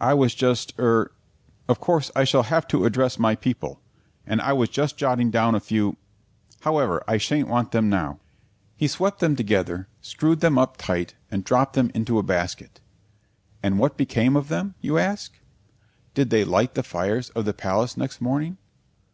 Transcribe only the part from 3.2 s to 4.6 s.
people, and I